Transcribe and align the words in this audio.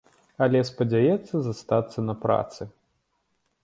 Але 0.45 0.61
спадзяецца 0.69 1.35
застацца 1.51 1.99
на 2.09 2.13
працы. 2.27 2.63